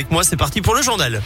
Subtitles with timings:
[0.00, 0.24] avec moi.
[0.24, 1.20] C'est parti pour le journal.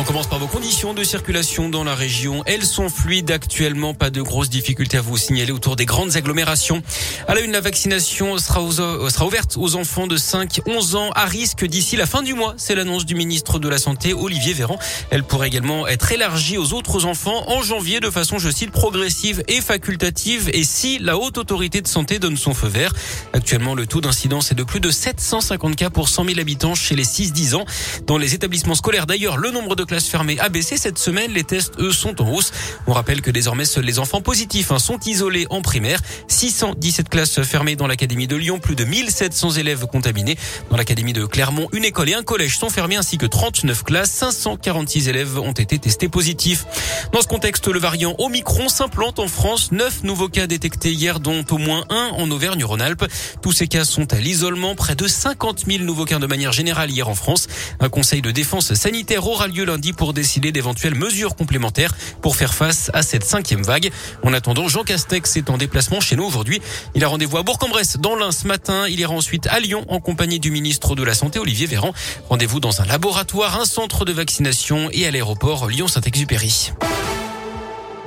[0.00, 2.44] On commence par vos conditions de circulation dans la région.
[2.46, 3.94] Elles sont fluides actuellement.
[3.94, 6.84] Pas de grosses difficultés à vous signaler autour des grandes agglomérations.
[7.26, 11.24] À la une, la vaccination sera, euh, ouverte aux enfants de 5, 11 ans à
[11.24, 12.54] risque d'ici la fin du mois.
[12.58, 14.78] C'est l'annonce du ministre de la Santé, Olivier Véran.
[15.10, 19.42] Elle pourrait également être élargie aux autres enfants en janvier de façon, je cite, progressive
[19.48, 22.94] et facultative et si la haute autorité de santé donne son feu vert.
[23.32, 26.94] Actuellement, le taux d'incidence est de plus de 750 cas pour 100 000 habitants chez
[26.94, 27.64] les 6-10 ans.
[28.06, 31.32] Dans les établissements scolaires, d'ailleurs, le nombre de classes fermées a baissé cette semaine.
[31.32, 32.52] Les tests, eux, sont en hausse.
[32.86, 36.00] On rappelle que désormais, seuls les enfants positifs hein, sont isolés en primaire.
[36.28, 40.36] 617 classes fermées dans l'académie de Lyon, plus de 1700 élèves contaminés.
[40.70, 44.10] Dans l'académie de Clermont, une école et un collège sont fermés ainsi que 39 classes.
[44.10, 46.66] 546 élèves ont été testés positifs.
[47.12, 49.72] Dans ce contexte, le variant Omicron s'implante en France.
[49.72, 53.06] Neuf nouveaux cas détectés hier, dont au moins un en Auvergne-Rhône-Alpes.
[53.42, 54.74] Tous ces cas sont à l'isolement.
[54.74, 57.48] Près de 50 000 nouveaux cas de manière générale hier en France.
[57.80, 62.54] Un conseil de défense sanitaire aura lieu lundi pour décider d'éventuelles mesures complémentaires pour faire
[62.54, 63.90] face à cette cinquième vague.
[64.22, 66.60] En attendant, Jean Castex est en déplacement chez nous aujourd'hui.
[66.94, 68.86] Il a rendez-vous à Bourg-en-Bresse dans l'Ain ce matin.
[68.88, 71.92] Il ira ensuite à Lyon en compagnie du ministre de la Santé, Olivier Véran.
[72.30, 76.72] Rendez-vous dans un laboratoire, un centre de vaccination et à l'aéroport Lyon-Saint-Exupéry.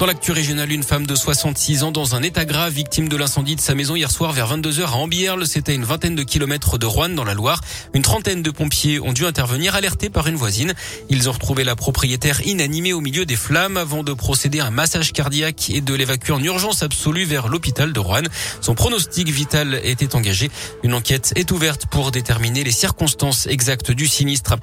[0.01, 3.55] Dans l'actu régionale, une femme de 66 ans dans un état grave, victime de l'incendie
[3.55, 5.45] de sa maison hier soir vers 22h à Ambierle.
[5.45, 7.61] C'était une vingtaine de kilomètres de Rouen dans la Loire.
[7.93, 10.73] Une trentaine de pompiers ont dû intervenir alertés par une voisine.
[11.09, 14.71] Ils ont retrouvé la propriétaire inanimée au milieu des flammes avant de procéder à un
[14.71, 18.23] massage cardiaque et de l'évacuer en urgence absolue vers l'hôpital de Rouen.
[18.59, 20.49] Son pronostic vital était engagé.
[20.81, 24.55] Une enquête est ouverte pour déterminer les circonstances exactes du sinistre.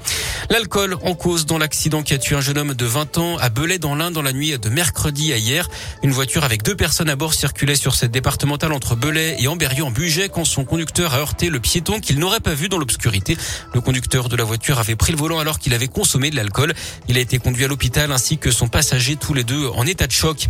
[0.51, 3.51] L'alcool en cause dans l'accident qui a tué un jeune homme de 20 ans à
[3.51, 5.69] Belay dans l'Ain dans la nuit de mercredi hier.
[6.03, 9.85] Une voiture avec deux personnes à bord circulait sur cette départementale entre Belay et Amberieu
[9.85, 13.37] en Bugey quand son conducteur a heurté le piéton qu'il n'aurait pas vu dans l'obscurité.
[13.75, 16.75] Le conducteur de la voiture avait pris le volant alors qu'il avait consommé de l'alcool.
[17.09, 20.07] Il a été conduit à l'hôpital ainsi que son passager, tous les deux en état
[20.07, 20.49] de choc.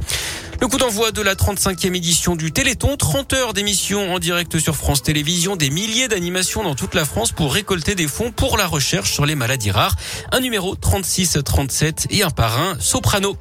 [0.60, 4.74] Le coup d'envoi de la 35e édition du Téléthon, 30 heures d'émission en direct sur
[4.74, 8.66] France Télévisions, des milliers d'animations dans toute la France pour récolter des fonds pour la
[8.66, 9.94] recherche sur les maladies rares.
[10.32, 13.36] Un numéro 36-37 et un parrain soprano.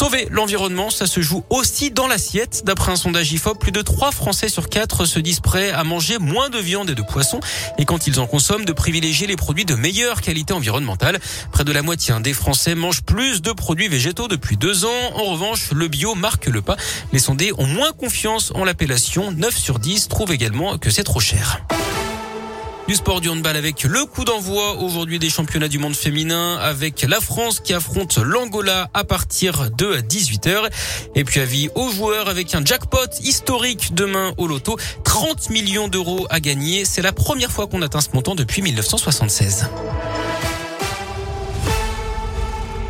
[0.00, 2.62] Sauver l'environnement, ça se joue aussi dans l'assiette.
[2.64, 6.16] D'après un sondage IFOP, plus de 3 Français sur 4 se disent prêts à manger
[6.18, 7.38] moins de viande et de poisson
[7.76, 11.20] et quand ils en consomment, de privilégier les produits de meilleure qualité environnementale.
[11.52, 15.12] Près de la moitié des Français mangent plus de produits végétaux depuis deux ans.
[15.16, 16.78] En revanche, le bio marque le pas.
[17.12, 19.32] Les sondés ont moins confiance en l'appellation.
[19.32, 21.60] 9 sur 10 trouvent également que c'est trop cher.
[22.90, 27.02] Du sport du handball avec le coup d'envoi aujourd'hui des championnats du monde féminin avec
[27.02, 30.68] la France qui affronte l'Angola à partir de 18h.
[31.14, 34.76] Et puis avis aux joueurs avec un jackpot historique demain au loto.
[35.04, 36.84] 30 millions d'euros à gagner.
[36.84, 39.68] C'est la première fois qu'on atteint ce montant depuis 1976.